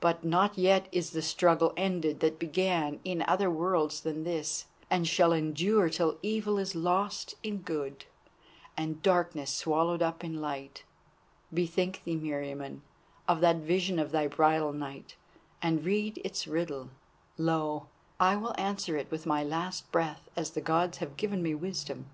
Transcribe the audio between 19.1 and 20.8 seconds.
with my last breath as the